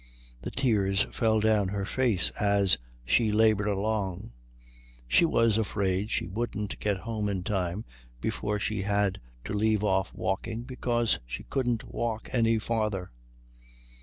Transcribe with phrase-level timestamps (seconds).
[0.41, 4.31] The tears fell down her face as she laboured along.
[5.07, 7.85] She was afraid she wouldn't get home in time
[8.19, 13.11] before she had to leave off walking because she couldn't walk any farther.